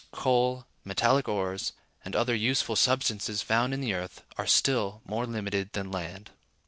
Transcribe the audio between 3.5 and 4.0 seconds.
in the